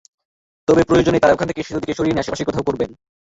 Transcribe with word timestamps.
তবে 0.67 0.81
প্রয়োজনে 0.83 1.21
তারা 1.21 1.35
ওখান 1.35 1.47
থেকে 1.47 1.61
সেতুটিকে 1.63 1.97
সরিয়ে 1.97 2.13
নিয়ে 2.13 2.23
আশপাশে 2.23 2.47
কোথাও 2.47 2.67
করবেন। 2.67 2.89